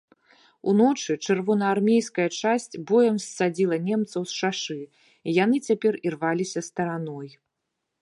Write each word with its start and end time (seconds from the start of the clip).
Уночы 0.71 1.13
чырвонаармейская 1.25 2.25
часць 2.41 2.79
боем 2.93 3.17
ссадзіла 3.27 3.75
немцаў 3.91 4.21
з 4.33 4.41
шашы, 4.41 4.81
і 4.87 5.29
яны 5.43 5.57
цяпер 5.71 5.93
ірваліся 6.11 6.69
стараной. 6.73 7.29